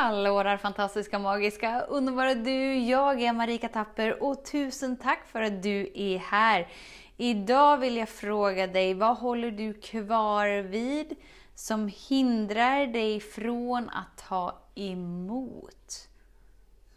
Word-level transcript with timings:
Hallå 0.00 0.42
där 0.42 0.56
fantastiska, 0.56 1.18
magiska, 1.18 1.80
underbara 1.80 2.34
du! 2.34 2.78
Jag 2.78 3.22
är 3.22 3.32
Marika 3.32 3.68
Tapper 3.68 4.22
och 4.22 4.44
tusen 4.44 4.96
tack 4.96 5.26
för 5.26 5.42
att 5.42 5.62
du 5.62 5.92
är 5.94 6.18
här. 6.18 6.68
Idag 7.16 7.78
vill 7.78 7.96
jag 7.96 8.08
fråga 8.08 8.66
dig, 8.66 8.94
vad 8.94 9.16
håller 9.16 9.50
du 9.50 9.74
kvar 9.74 10.62
vid 10.62 11.16
som 11.54 11.92
hindrar 12.08 12.86
dig 12.86 13.20
från 13.20 13.90
att 13.90 14.28
ta 14.28 14.58
emot? 14.74 16.08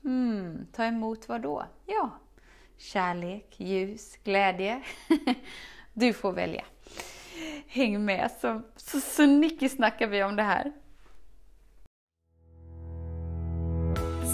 Hmm, 0.01 0.67
ta 0.73 0.83
emot 0.83 1.29
vad 1.29 1.41
då? 1.41 1.65
Ja, 1.85 2.09
kärlek, 2.77 3.55
ljus, 3.57 4.17
glädje. 4.23 4.81
Du 5.93 6.13
får 6.13 6.31
välja. 6.31 6.65
Häng 7.67 8.05
med 8.05 8.31
så, 8.41 8.61
så, 8.75 8.99
så 8.99 9.27
mycket 9.27 9.71
snackar 9.71 10.07
vi 10.07 10.23
om 10.23 10.35
det 10.35 10.43
här. 10.43 10.71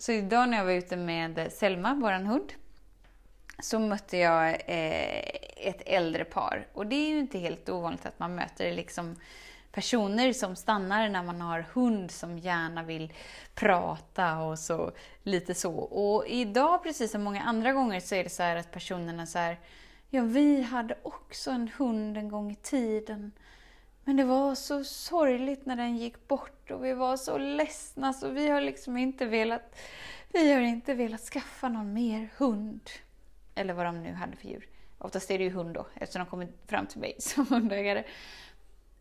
Så 0.00 0.12
idag 0.12 0.48
när 0.48 0.58
jag 0.58 0.64
var 0.64 0.72
ute 0.72 0.96
med 0.96 1.52
Selma, 1.52 1.94
vår 1.94 2.12
hund, 2.12 2.52
så 3.58 3.78
mötte 3.78 4.16
jag 4.16 4.48
eh, 4.48 5.24
ett 5.56 5.82
äldre 5.86 6.24
par. 6.24 6.66
Och 6.72 6.86
det 6.86 6.96
är 6.96 7.08
ju 7.08 7.18
inte 7.18 7.38
helt 7.38 7.68
ovanligt 7.68 8.06
att 8.06 8.18
man 8.18 8.34
möter 8.34 8.72
liksom 8.72 9.16
personer 9.72 10.32
som 10.32 10.56
stannar 10.56 11.08
när 11.08 11.22
man 11.22 11.40
har 11.40 11.66
hund 11.72 12.10
som 12.10 12.38
gärna 12.38 12.82
vill 12.82 13.12
prata 13.54 14.38
och 14.38 14.58
så 14.58 14.92
lite 15.22 15.54
så. 15.54 15.74
Och 15.74 16.26
idag, 16.26 16.82
precis 16.82 17.10
som 17.10 17.22
många 17.22 17.42
andra 17.42 17.72
gånger, 17.72 18.00
så 18.00 18.14
är 18.14 18.24
det 18.24 18.30
så 18.30 18.42
här 18.42 18.56
att 18.56 18.70
personerna 18.72 19.26
så 19.26 19.38
här, 19.38 19.58
ja 20.10 20.22
vi 20.22 20.62
hade 20.62 20.98
också 21.02 21.50
en 21.50 21.70
hund 21.78 22.16
en 22.16 22.28
gång 22.28 22.50
i 22.50 22.56
tiden. 22.56 23.32
Men 24.10 24.16
det 24.16 24.24
var 24.24 24.54
så 24.54 24.84
sorgligt 24.84 25.66
när 25.66 25.76
den 25.76 25.96
gick 25.96 26.28
bort 26.28 26.70
och 26.70 26.84
vi 26.84 26.94
var 26.94 27.16
så 27.16 27.38
ledsna 27.38 28.12
så 28.12 28.28
vi 28.28 28.48
har 28.48 28.60
liksom 28.60 28.96
inte 28.96 29.26
velat, 29.26 29.78
vi 30.28 30.52
har 30.52 30.60
inte 30.60 30.94
velat 30.94 31.20
skaffa 31.20 31.68
någon 31.68 31.92
mer 31.92 32.28
hund. 32.36 32.90
Eller 33.54 33.74
vad 33.74 33.86
de 33.86 34.02
nu 34.02 34.12
hade 34.12 34.36
för 34.36 34.48
djur. 34.48 34.68
Oftast 34.98 35.30
är 35.30 35.38
det 35.38 35.44
ju 35.44 35.50
hund 35.50 35.74
då, 35.74 35.86
eftersom 35.94 36.24
de 36.24 36.30
kommer 36.30 36.48
fram 36.66 36.86
till 36.86 37.00
mig 37.00 37.16
som 37.20 37.46
hundägare. 37.46 38.04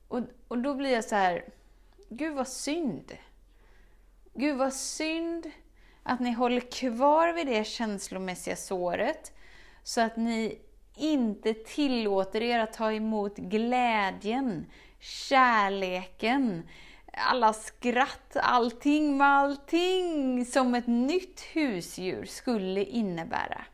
Och, 0.08 0.20
och 0.48 0.58
då 0.58 0.76
blir 0.76 0.90
jag 0.90 1.06
så 1.06 1.16
här, 1.16 1.46
gud 2.10 2.36
vad 2.36 2.48
synd. 2.48 3.18
Gud 4.34 4.58
vad 4.58 4.74
synd 4.74 5.52
att 6.04 6.20
ni 6.20 6.32
håller 6.32 6.62
kvar 6.62 7.34
vid 7.34 7.48
det 7.48 7.64
känslomässiga 7.64 8.56
såret 8.56 9.34
så 9.84 10.02
att 10.02 10.18
ni 10.18 10.60
inte 10.96 11.54
tillåter 11.54 12.42
er 12.42 12.60
att 12.60 12.74
ta 12.74 12.92
emot 12.92 13.38
glädjen, 13.38 14.66
kärleken, 15.00 16.70
alla 17.14 17.54
skratt, 17.54 18.38
allting 18.42 19.18
med 19.18 19.28
allting 19.28 20.46
som 20.46 20.76
ett 20.76 20.88
nytt 20.88 21.42
husdjur 21.42 22.26
skulle 22.26 22.84
innebära. 22.84 23.66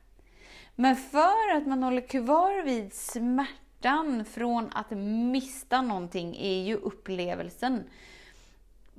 Men 0.76 0.96
för 0.96 1.56
att 1.58 1.68
man 1.68 1.84
håller 1.84 2.08
kvar 2.08 2.64
vid 2.64 2.94
smärtan 2.94 4.26
från 4.26 4.70
att 4.74 4.92
mista 5.32 5.82
någonting 5.82 6.36
är 6.36 6.64
ju 6.64 6.76
upplevelsen. 6.76 7.84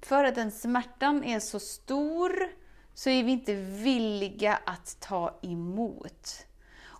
För 0.02 0.24
att 0.24 0.34
den 0.34 0.50
smärtan 0.50 1.24
är 1.24 1.40
så 1.40 1.60
stor 1.60 2.48
så 2.94 3.10
är 3.10 3.24
vi 3.24 3.32
inte 3.32 3.54
villiga 3.54 4.58
att 4.64 5.00
ta 5.00 5.38
emot. 5.42 6.46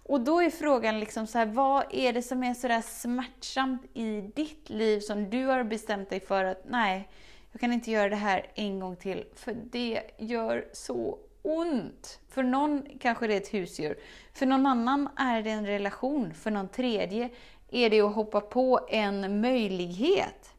Och 0.09 0.21
då 0.21 0.43
är 0.43 0.51
frågan 0.51 1.01
liksom 1.01 1.27
så 1.27 1.39
här, 1.39 1.47
vad 1.47 1.85
är 1.91 2.13
det 2.13 2.23
som 2.23 2.43
är 2.43 2.55
så 2.55 2.69
där 2.69 2.81
smärtsamt 2.81 3.83
i 3.95 4.21
ditt 4.21 4.71
liv 4.71 5.01
som 5.01 5.31
du 5.31 5.45
har 5.47 5.65
bestämt 5.65 6.11
dig 6.11 6.21
för 6.21 6.45
att 6.45 6.63
nej, 6.69 7.09
jag 7.53 7.61
kan 7.61 7.73
inte 7.73 7.91
göra 7.91 8.09
det 8.09 8.17
här 8.17 8.47
en 8.55 8.81
gång 8.81 8.97
till, 8.97 9.25
för 9.35 9.55
det 9.55 10.03
gör 10.19 10.69
så 10.73 11.19
ont. 11.43 12.21
För 12.29 12.43
någon 12.43 12.83
kanske 13.01 13.27
det 13.27 13.35
är 13.35 13.41
ett 13.41 13.55
husdjur, 13.55 13.99
för 14.33 14.47
någon 14.47 14.67
annan 14.67 15.09
är 15.17 15.43
det 15.43 15.51
en 15.51 15.67
relation, 15.67 16.35
för 16.35 16.51
någon 16.51 16.69
tredje 16.69 17.31
är 17.71 17.91
det 17.91 18.01
att 18.01 18.15
hoppa 18.15 18.41
på 18.41 18.87
en 18.91 19.41
möjlighet. 19.41 20.51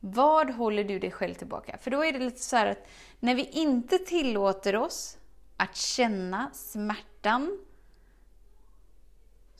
Vad 0.00 0.50
håller 0.50 0.84
du 0.84 0.98
dig 0.98 1.10
själv 1.10 1.34
tillbaka? 1.34 1.78
För 1.78 1.90
då 1.90 2.04
är 2.04 2.12
det 2.12 2.18
lite 2.18 2.40
så 2.40 2.56
att 2.56 2.88
när 3.20 3.34
vi 3.34 3.44
inte 3.44 3.98
tillåter 3.98 4.76
oss 4.76 5.18
att 5.56 5.76
känna 5.76 6.50
smärtan 6.52 7.58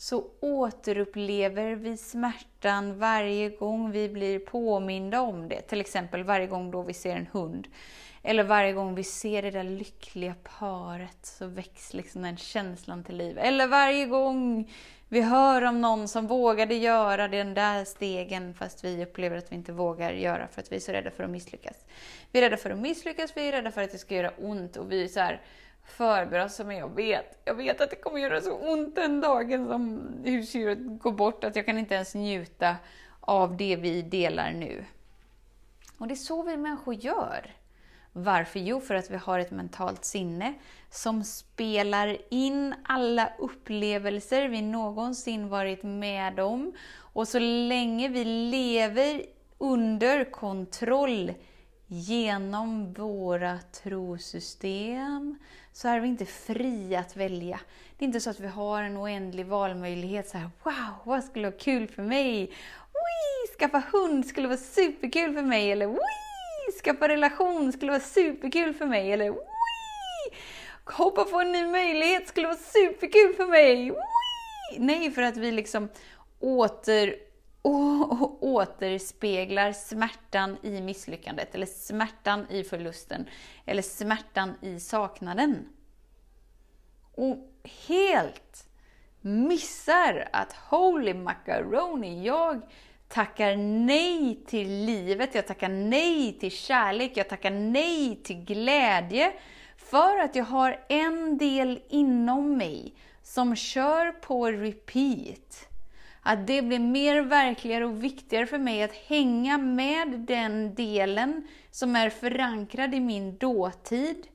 så 0.01 0.25
återupplever 0.41 1.75
vi 1.75 1.97
smärtan 1.97 2.99
varje 2.99 3.49
gång 3.49 3.91
vi 3.91 4.09
blir 4.09 4.39
påminda 4.39 5.21
om 5.21 5.49
det. 5.49 5.61
Till 5.61 5.81
exempel 5.81 6.25
varje 6.25 6.47
gång 6.47 6.71
då 6.71 6.83
vi 6.83 6.95
ser 6.95 7.17
en 7.17 7.27
hund. 7.33 7.69
Eller 8.23 8.45
varje 8.45 8.73
gång 8.73 8.95
vi 8.95 9.05
ser 9.05 9.43
det 9.43 9.51
där 9.51 9.65
lyckliga 9.65 10.35
paret 10.59 11.19
så 11.27 11.47
väcks 11.47 11.95
liksom 11.95 12.23
den 12.23 12.37
känslan 12.37 13.05
till 13.05 13.17
liv. 13.17 13.39
Eller 13.39 13.67
varje 13.67 14.07
gång 14.07 14.71
vi 15.09 15.21
hör 15.21 15.63
om 15.63 15.81
någon 15.81 16.09
som 16.09 16.27
vågade 16.27 16.75
göra 16.75 17.29
den 17.29 17.55
där 17.55 17.85
stegen 17.85 18.55
fast 18.55 18.85
vi 18.85 19.05
upplever 19.05 19.37
att 19.37 19.53
vi 19.53 19.57
inte 19.57 19.73
vågar 19.73 20.13
göra 20.13 20.49
för 20.49 20.61
att 20.61 20.73
vi 20.73 20.77
är 20.77 20.81
så 20.81 20.93
rädda 20.93 21.11
för 21.11 21.25
att 21.25 21.31
misslyckas. 21.31 21.85
Vi 22.33 22.39
är 22.39 22.43
rädda 22.43 22.57
för 22.57 22.71
att 22.71 22.79
misslyckas, 22.79 23.37
vi 23.37 23.49
är 23.49 23.53
rädda 23.53 23.71
för 23.71 23.83
att 23.83 23.93
det 23.93 23.99
ska 23.99 24.15
göra 24.15 24.33
ont 24.39 24.77
och 24.77 24.93
vi 24.93 25.05
är 25.05 25.09
så 25.09 25.21
här, 25.21 25.41
förbereda 25.85 26.49
som 26.49 26.67
men 26.67 26.77
jag 26.77 26.95
vet, 26.95 27.41
jag 27.45 27.55
vet 27.55 27.81
att 27.81 27.91
det 27.91 27.97
kommer 27.97 28.19
göra 28.19 28.41
så 28.41 28.53
ont 28.53 28.95
den 28.95 29.21
dagen 29.21 29.69
som 29.69 30.13
husdjuret 30.25 30.79
går 30.83 31.13
bort 31.13 31.45
att 31.45 31.57
jag 31.57 31.67
kan 31.67 31.79
inte 31.79 31.95
ens 31.95 32.15
njuta 32.15 32.77
av 33.21 33.57
det 33.57 33.77
vi 33.77 34.03
delar 34.03 34.53
nu. 34.53 34.85
Och 35.99 36.09
det 36.09 36.15
är 36.15 36.17
så 36.17 36.43
vi 36.43 36.57
människor 36.57 36.95
gör. 36.95 37.55
Varför? 38.13 38.61
Jo, 38.61 38.81
för 38.81 38.95
att 38.95 39.11
vi 39.11 39.17
har 39.17 39.39
ett 39.39 39.51
mentalt 39.51 40.05
sinne 40.05 40.55
som 40.91 41.25
spelar 41.25 42.17
in 42.31 42.75
alla 42.85 43.33
upplevelser 43.39 44.49
vi 44.49 44.63
någonsin 44.63 45.49
varit 45.49 45.83
med 45.83 46.41
om. 46.41 46.73
Och 46.97 47.29
så 47.29 47.39
länge 47.39 48.09
vi 48.09 48.25
lever 48.25 49.23
under 49.59 50.25
kontroll 50.25 51.33
genom 51.93 52.93
våra 52.93 53.59
trosystem 53.83 55.39
så 55.73 55.89
är 55.89 56.01
vi 56.01 56.09
inte 56.09 56.27
fria 56.27 57.01
att 57.01 57.17
välja. 57.17 57.61
Det 57.99 58.05
är 58.05 58.07
inte 58.07 58.21
så 58.21 58.31
att 58.31 58.41
vi 58.41 58.47
har 58.47 58.83
en 58.83 58.97
oändlig 58.97 59.47
valmöjlighet. 59.47 60.29
Så 60.29 60.39
här, 60.39 60.51
wow, 60.63 60.95
vad 61.05 61.25
skulle 61.25 61.49
vara 61.49 61.59
kul 61.59 61.89
för 61.89 62.03
mig? 62.03 62.41
Wee, 62.93 63.59
skaffa 63.59 63.83
hund 63.93 64.27
skulle 64.27 64.49
vara 64.49 64.59
superkul 64.59 65.35
för 65.35 65.43
mig. 65.43 65.73
Eller 65.73 65.87
wee, 65.87 66.81
skaffa 66.85 67.09
relation 67.09 67.73
skulle 67.73 67.93
vara 67.93 68.03
superkul 68.03 68.75
för 68.75 68.87
mig. 68.87 69.13
Eller 69.13 69.31
wee, 69.31 70.37
hoppa 70.85 71.25
på 71.25 71.41
en 71.41 71.53
ny 71.53 71.67
möjlighet 71.67 72.29
skulle 72.29 72.47
vara 72.47 72.59
superkul 72.59 73.35
för 73.35 73.47
mig. 73.47 73.91
Wee. 73.91 74.79
Nej, 74.79 75.11
för 75.11 75.23
att 75.23 75.37
vi 75.37 75.53
liksom 75.53 75.89
åter 76.41 77.30
och 77.63 78.45
återspeglar 78.45 79.73
smärtan 79.73 80.57
i 80.63 80.81
misslyckandet, 80.81 81.55
eller 81.55 81.67
smärtan 81.67 82.47
i 82.51 82.65
förlusten, 82.65 83.27
eller 83.67 83.83
smärtan 83.83 84.55
i 84.61 84.81
saknaden. 84.81 85.69
Och 87.15 87.37
helt 87.89 88.67
missar 89.21 90.29
att 90.33 90.53
holy 90.53 91.15
macaroni, 91.15 92.27
jag 92.27 92.63
tackar 93.09 93.57
nej 93.57 94.45
till 94.47 94.69
livet, 94.69 95.35
jag 95.35 95.47
tackar 95.47 95.69
nej 95.69 96.39
till 96.39 96.51
kärlek, 96.51 97.13
jag 97.15 97.29
tackar 97.29 97.51
nej 97.51 98.23
till 98.23 98.45
glädje, 98.45 99.33
för 99.77 100.19
att 100.19 100.35
jag 100.35 100.45
har 100.45 100.85
en 100.89 101.39
del 101.39 101.83
inom 101.89 102.57
mig 102.57 102.95
som 103.23 103.57
kör 103.57 104.13
på 104.13 104.47
repeat 104.47 105.70
att 106.23 106.47
det 106.47 106.63
blir 106.63 106.79
mer 106.79 107.21
verkligare 107.21 107.85
och 107.85 108.05
viktigare 108.05 108.47
för 108.47 108.59
mig 108.59 108.83
att 108.83 108.95
hänga 108.95 109.59
med 109.59 110.09
den 110.19 110.75
delen 110.75 111.49
som 111.71 111.97
är 111.97 112.11
förankrad 112.11 112.95
i 112.95 113.01
min 113.01 113.37
dåtid, 113.37 114.27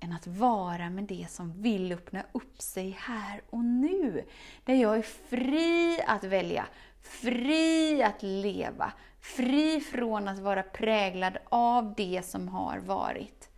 än 0.00 0.12
att 0.12 0.26
vara 0.26 0.90
med 0.90 1.04
det 1.04 1.26
som 1.30 1.62
vill 1.62 1.92
öppna 1.92 2.22
upp 2.32 2.62
sig 2.62 2.96
här 3.00 3.42
och 3.50 3.64
nu. 3.64 4.24
Där 4.64 4.74
jag 4.74 4.96
är 4.96 5.02
fri 5.02 6.00
att 6.06 6.24
välja, 6.24 6.66
fri 7.02 8.02
att 8.02 8.22
leva, 8.22 8.92
fri 9.20 9.80
från 9.80 10.28
att 10.28 10.38
vara 10.38 10.62
präglad 10.62 11.38
av 11.48 11.94
det 11.96 12.22
som 12.24 12.48
har 12.48 12.78
varit. 12.78 13.48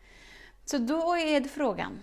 Så 0.64 0.78
då 0.78 1.16
är 1.16 1.40
det 1.40 1.49
frågan, 1.49 2.02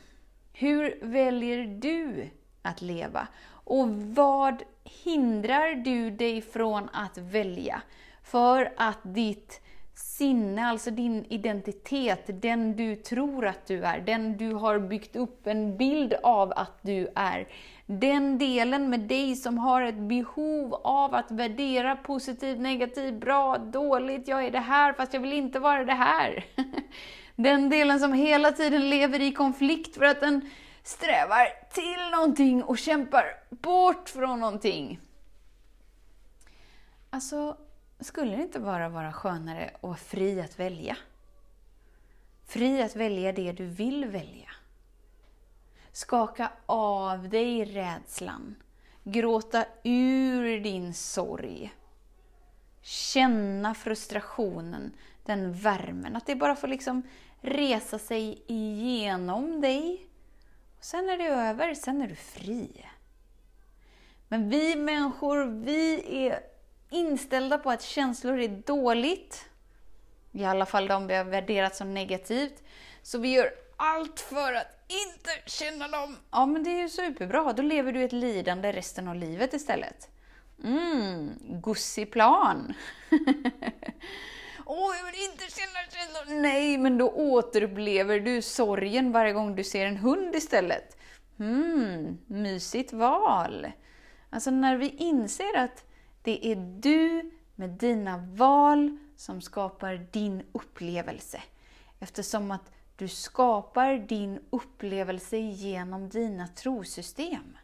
hur 0.54 1.00
väljer 1.02 1.66
du 1.66 2.30
att 2.62 2.82
leva? 2.82 3.28
Och 3.64 3.90
vad 3.90 4.64
hindrar 4.84 5.76
du 5.76 6.12
dig 6.12 6.42
från 6.42 6.90
att 6.94 7.18
välja? 7.18 7.82
För 8.24 8.74
att 8.78 9.00
ditt 9.04 9.62
sinne, 9.96 10.66
alltså 10.66 10.92
din 10.92 11.26
identitet, 11.30 12.42
den 12.42 12.76
du 12.76 12.96
tror 12.96 13.46
att 13.46 13.68
du 13.68 13.84
är, 13.84 14.00
den 14.00 14.38
du 14.38 14.54
har 14.54 14.80
byggt 14.80 15.16
upp 15.16 15.48
en 15.48 15.78
bild 15.78 16.14
av 16.24 16.54
att 16.56 16.80
du 16.82 17.08
är, 17.16 17.48
den 17.86 18.38
delen 18.38 18.90
med 18.90 19.00
dig 19.00 19.36
som 19.36 19.58
har 19.58 19.82
ett 19.82 20.00
behov 20.00 20.74
av 20.74 21.16
att 21.16 21.32
värdera 21.32 21.96
positivt, 21.96 22.60
negativt, 22.60 23.14
bra, 23.14 23.58
dåligt, 23.58 24.28
jag 24.28 24.46
är 24.46 24.52
det 24.52 24.60
här 24.60 24.94
fast 24.94 25.14
jag 25.14 25.22
vill 25.22 25.34
inte 25.34 25.60
vara 25.60 25.86
det 25.86 25.94
här. 25.94 26.46
Den 27.36 27.70
delen 27.70 28.00
som 28.00 28.14
hela 28.14 28.52
tiden 28.52 28.90
lever 28.90 29.22
i 29.22 29.32
konflikt 29.32 29.96
för 29.96 30.06
att 30.06 30.20
den 30.20 30.50
strävar 30.84 31.48
till 31.74 32.12
någonting 32.12 32.64
och 32.64 32.78
kämpar 32.78 33.26
bort 33.50 34.10
från 34.10 34.40
någonting. 34.40 35.00
Alltså, 37.10 37.58
skulle 38.00 38.36
det 38.36 38.44
inte 38.44 38.60
bara 38.60 38.90
vara 38.90 39.14
skönare 39.14 39.72
och 39.82 40.00
fri 40.00 40.42
att 40.42 40.60
välja? 40.60 40.98
Fri 42.46 42.82
att 42.82 42.96
välja 42.96 43.32
det 43.32 43.52
du 43.52 43.66
vill 43.66 44.06
välja. 44.06 44.50
Skaka 45.92 46.52
av 46.66 47.30
dig 47.30 47.66
rädslan. 47.66 48.56
Gråta 49.04 49.66
ur 49.84 50.60
din 50.60 50.94
sorg. 50.94 51.74
Känna 52.82 53.74
frustrationen, 53.74 54.94
den 55.26 55.54
värmen. 55.54 56.16
Att 56.16 56.26
det 56.26 56.36
bara 56.36 56.56
får 56.56 56.68
liksom 56.68 57.02
resa 57.42 58.00
sig 58.00 58.44
igenom 58.48 59.62
dig 59.62 60.08
sen 60.82 61.10
är 61.10 61.18
det 61.18 61.28
över, 61.28 61.74
sen 61.74 62.02
är 62.02 62.08
du 62.08 62.16
fri. 62.16 62.86
Men 64.28 64.50
vi 64.50 64.76
människor, 64.76 65.46
vi 65.46 66.04
är 66.28 66.40
inställda 66.90 67.58
på 67.58 67.70
att 67.72 67.82
känslor 67.82 68.40
är 68.40 68.48
dåligt. 68.48 69.46
I 70.32 70.46
alla 70.46 70.66
fall 70.66 70.88
de 70.88 71.08
vi 71.08 71.16
har 71.16 71.24
värderat 71.24 71.76
som 71.76 71.94
negativt. 71.94 72.64
Så 73.02 73.18
vi 73.18 73.34
gör 73.34 73.52
allt 73.78 74.20
för 74.20 74.54
att 74.54 74.86
inte 74.88 75.50
känna 75.52 75.88
dem. 75.88 76.18
Ja, 76.32 76.46
men 76.46 76.64
det 76.64 76.70
är 76.70 76.82
ju 76.82 76.90
superbra. 76.90 77.54
Då 77.54 77.62
lever 77.62 77.92
du 77.92 78.04
ett 78.04 78.12
lidande 78.12 78.72
resten 78.72 79.08
av 79.08 79.16
livet 79.16 79.54
istället. 79.54 80.10
Mm, 80.64 81.30
gussiplan. 81.64 82.74
Åh, 84.74 84.96
jag 84.98 85.06
vill 85.06 85.32
inte 85.32 85.44
känna 85.44 85.80
känslor. 85.90 86.42
Nej, 86.42 86.78
men 86.78 86.98
då 86.98 87.10
återupplever 87.10 88.20
du 88.20 88.42
sorgen 88.42 89.12
varje 89.12 89.34
gång 89.34 89.56
du 89.56 89.64
ser 89.64 89.86
en 89.86 89.98
hund 89.98 90.36
istället. 90.36 90.98
Hmm, 91.38 92.18
mysigt 92.28 92.94
val. 92.94 93.72
Alltså 94.30 94.52
när 94.52 94.78
vi 94.78 94.90
inser 94.90 95.58
att 95.58 95.86
det 96.22 96.52
är 96.52 96.56
du 96.56 97.32
med 97.56 97.70
dina 97.70 98.18
val 98.18 98.98
som 99.16 99.42
skapar 99.42 100.08
din 100.12 100.44
upplevelse. 100.52 101.42
Eftersom 102.00 102.52
att 102.52 102.72
du 102.96 103.08
skapar 103.08 103.94
din 103.94 104.40
upplevelse 104.50 105.38
genom 105.38 106.10
dina 106.10 106.48
trosystem. 106.48 107.58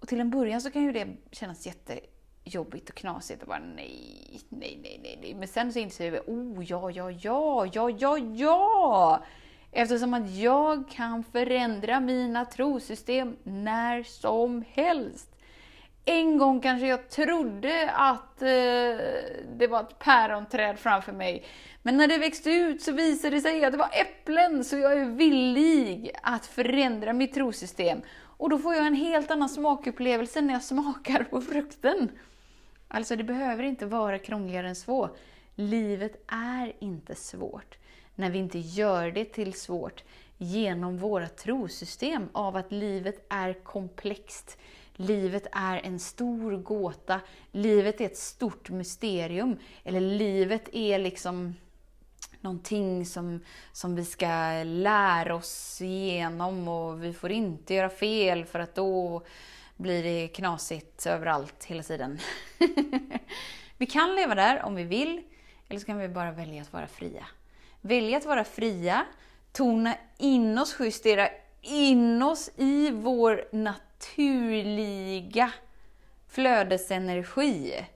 Och 0.00 0.08
till 0.08 0.20
en 0.20 0.30
början 0.30 0.60
så 0.60 0.70
kan 0.70 0.82
ju 0.82 0.92
det 0.92 1.16
kännas 1.30 1.66
jätte 1.66 2.00
jobbigt 2.46 2.88
och 2.88 2.94
knasigt 2.94 3.42
och 3.42 3.48
bara 3.48 3.58
nej, 3.58 4.40
nej, 4.48 4.78
nej, 4.82 5.00
nej, 5.02 5.18
nej. 5.22 5.34
Men 5.34 5.48
sen 5.48 5.72
så 5.72 5.78
inser 5.78 6.10
vi, 6.10 6.18
oh 6.18 6.64
ja, 6.64 6.90
ja, 6.90 7.10
ja, 7.10 7.66
ja, 7.72 7.90
ja, 7.90 8.18
ja! 8.18 9.24
Eftersom 9.72 10.14
att 10.14 10.30
jag 10.30 10.88
kan 10.90 11.24
förändra 11.24 12.00
mina 12.00 12.44
trosystem 12.44 13.36
när 13.42 14.02
som 14.02 14.64
helst. 14.68 15.32
En 16.04 16.38
gång 16.38 16.60
kanske 16.60 16.86
jag 16.86 17.10
trodde 17.10 17.90
att 17.90 18.42
eh, 18.42 18.48
det 19.56 19.66
var 19.70 19.80
ett 19.80 19.98
päronträd 19.98 20.78
framför 20.78 21.12
mig. 21.12 21.44
Men 21.82 21.96
när 21.96 22.08
det 22.08 22.18
växte 22.18 22.50
ut 22.50 22.82
så 22.82 22.92
visade 22.92 23.36
det 23.36 23.40
sig 23.40 23.64
att 23.64 23.72
det 23.72 23.78
var 23.78 23.90
äpplen, 23.92 24.64
så 24.64 24.76
jag 24.76 24.92
är 24.92 25.04
villig 25.04 26.10
att 26.22 26.46
förändra 26.46 27.12
mitt 27.12 27.34
trosystem. 27.34 28.00
Och 28.36 28.50
då 28.50 28.58
får 28.58 28.74
jag 28.74 28.86
en 28.86 28.94
helt 28.94 29.30
annan 29.30 29.48
smakupplevelse 29.48 30.40
när 30.40 30.54
jag 30.54 30.62
smakar 30.62 31.24
på 31.24 31.40
frukten. 31.40 32.10
Alltså, 32.88 33.16
det 33.16 33.24
behöver 33.24 33.62
inte 33.62 33.86
vara 33.86 34.18
krångligare 34.18 34.68
än 34.68 34.76
så. 34.76 35.10
Livet 35.54 36.22
är 36.26 36.72
inte 36.78 37.14
svårt 37.14 37.78
när 38.14 38.30
vi 38.30 38.38
inte 38.38 38.58
gör 38.58 39.10
det 39.10 39.24
till 39.24 39.54
svårt 39.54 40.04
genom 40.38 40.98
våra 40.98 41.28
trosystem 41.28 42.28
av 42.32 42.56
att 42.56 42.72
livet 42.72 43.26
är 43.28 43.52
komplext. 43.52 44.58
Livet 44.92 45.46
är 45.52 45.80
en 45.84 45.98
stor 45.98 46.56
gåta. 46.56 47.20
Livet 47.52 48.00
är 48.00 48.04
ett 48.04 48.16
stort 48.16 48.70
mysterium. 48.70 49.56
Eller 49.84 50.00
livet 50.00 50.68
är 50.72 50.98
liksom 50.98 51.54
någonting 52.40 53.06
som, 53.06 53.40
som 53.72 53.96
vi 53.96 54.04
ska 54.04 54.62
lära 54.64 55.34
oss 55.34 55.80
igenom 55.80 56.68
och 56.68 57.04
vi 57.04 57.12
får 57.12 57.30
inte 57.30 57.74
göra 57.74 57.90
fel 57.90 58.44
för 58.44 58.58
att 58.58 58.74
då 58.74 59.22
blir 59.76 60.02
det 60.02 60.28
knasigt 60.28 61.06
överallt 61.06 61.64
hela 61.64 61.82
tiden. 61.82 62.18
vi 63.78 63.86
kan 63.86 64.14
leva 64.14 64.34
där 64.34 64.62
om 64.62 64.74
vi 64.74 64.84
vill, 64.84 65.22
eller 65.68 65.80
så 65.80 65.86
kan 65.86 65.98
vi 65.98 66.08
bara 66.08 66.32
välja 66.32 66.62
att 66.62 66.72
vara 66.72 66.86
fria. 66.86 67.26
Välja 67.80 68.18
att 68.18 68.24
vara 68.24 68.44
fria, 68.44 69.04
tona 69.52 69.94
in 70.18 70.58
oss, 70.58 70.76
justera 70.80 71.28
in 71.60 72.22
oss 72.22 72.50
i 72.56 72.90
vår 72.90 73.48
naturliga 73.52 75.52
flödesenergi 76.28 77.86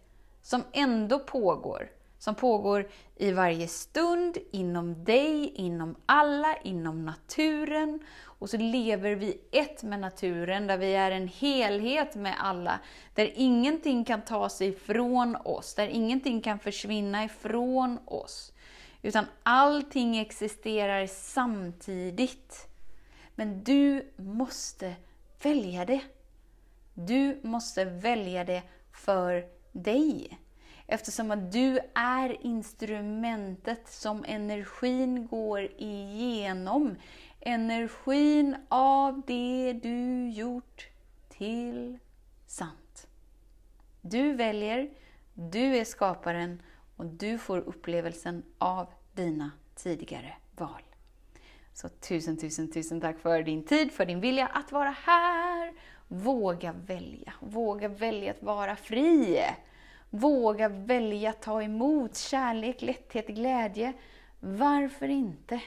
som 0.43 0.63
ändå 0.73 1.19
pågår. 1.19 1.89
Som 2.21 2.35
pågår 2.35 2.89
i 3.17 3.33
varje 3.33 3.69
stund, 3.69 4.39
inom 4.51 5.05
dig, 5.05 5.53
inom 5.55 5.97
alla, 6.07 6.57
inom 6.57 7.05
naturen. 7.05 8.01
Och 8.23 8.51
så 8.51 8.57
lever 8.57 9.15
vi 9.15 9.41
ett 9.53 9.83
med 9.83 10.01
naturen, 10.01 10.67
där 10.67 10.79
vi 10.79 10.95
är 10.95 11.11
en 11.11 11.29
helhet 11.29 12.15
med 12.15 12.35
alla. 12.39 12.81
Där 13.15 13.33
ingenting 13.35 14.05
kan 14.05 14.23
ta 14.23 14.49
sig 14.49 14.69
ifrån 14.69 15.37
oss, 15.37 15.75
där 15.75 15.89
ingenting 15.89 16.41
kan 16.41 16.59
försvinna 16.59 17.25
ifrån 17.25 17.99
oss. 18.05 18.53
Utan 19.03 19.25
allting 19.43 20.19
existerar 20.19 21.07
samtidigt. 21.07 22.69
Men 23.35 23.65
du 23.65 24.13
måste 24.17 24.95
välja 25.43 25.85
det. 25.85 26.01
Du 26.95 27.41
måste 27.43 27.85
välja 27.85 28.45
det 28.45 28.63
för 28.93 29.45
dig. 29.73 30.39
Eftersom 30.93 31.31
att 31.31 31.53
du 31.53 31.79
är 31.95 32.47
instrumentet 32.47 33.89
som 33.89 34.25
energin 34.29 35.27
går 35.27 35.69
igenom. 35.79 36.97
Energin 37.41 38.57
av 38.69 39.23
det 39.27 39.73
du 39.83 40.29
gjort 40.31 40.89
till 41.29 41.99
sant. 42.47 43.07
Du 44.01 44.33
väljer, 44.33 44.91
du 45.35 45.77
är 45.77 45.85
skaparen 45.85 46.63
och 46.97 47.07
du 47.07 47.39
får 47.39 47.59
upplevelsen 47.59 48.43
av 48.59 48.87
dina 49.15 49.51
tidigare 49.75 50.33
val. 50.57 50.83
Så 51.73 51.89
tusen, 51.89 52.37
tusen, 52.37 52.73
tusen 52.73 53.01
tack 53.01 53.19
för 53.19 53.43
din 53.43 53.65
tid, 53.65 53.93
för 53.93 54.07
din 54.07 54.21
vilja 54.21 54.47
att 54.47 54.73
vara 54.73 54.95
här. 55.05 55.73
Våga 56.09 56.73
välja, 56.73 57.33
våga 57.41 57.89
välja 57.89 58.31
att 58.31 58.43
vara 58.43 58.77
fri. 58.77 59.41
Våga 60.11 60.69
välja 60.69 61.31
att 61.31 61.43
ta 61.43 61.63
emot 61.63 62.17
kärlek, 62.17 62.83
lätthet, 62.83 63.27
glädje. 63.27 63.93
Varför 64.41 65.09
inte? 65.09 65.61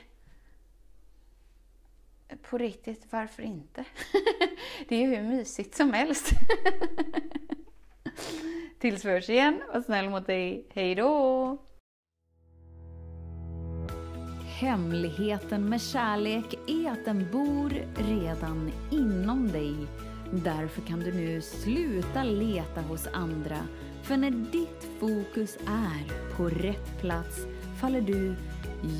På 2.49 2.57
riktigt, 2.57 3.07
varför 3.09 3.43
inte? 3.43 3.85
Det 4.87 4.95
är 4.95 4.99
ju 4.99 5.15
hur 5.15 5.23
mysigt 5.23 5.75
som 5.75 5.93
helst. 5.93 6.29
Tills 8.79 9.05
vi 9.05 9.09
hörs 9.09 9.29
igen, 9.29 9.61
var 9.73 9.81
snäll 9.81 10.09
mot 10.09 10.27
dig. 10.27 10.67
Hej 10.73 10.95
då! 10.95 11.57
Hemligheten 14.59 15.69
med 15.69 15.81
kärlek 15.81 16.53
är 16.67 16.91
att 16.91 17.05
den 17.05 17.31
bor 17.31 17.69
redan 17.95 18.71
inom 18.91 19.51
dig. 19.51 19.75
Därför 20.31 20.81
kan 20.81 20.99
du 20.99 21.13
nu 21.13 21.41
sluta 21.41 22.23
leta 22.23 22.81
hos 22.81 23.07
andra. 23.07 23.57
För 24.03 24.17
när 24.17 24.31
ditt 24.31 24.87
fokus 24.99 25.57
är 25.67 26.33
på 26.37 26.49
rätt 26.49 26.99
plats 26.99 27.37
faller 27.81 28.01
du 28.01 28.35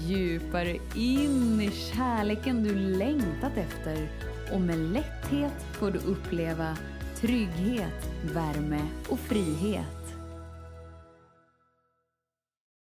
djupare 0.08 0.78
in 0.96 1.62
i 1.62 1.72
kärleken 1.72 2.64
du 2.64 2.76
längtat 2.76 3.58
efter 3.58 4.10
och 4.54 4.62
med 4.62 4.78
lätthet 4.78 5.66
får 5.72 5.92
du 5.92 6.00
uppleva 6.00 6.78
trygghet, 7.16 8.10
värme 8.34 8.82
och 9.10 9.20
frihet. 9.20 10.03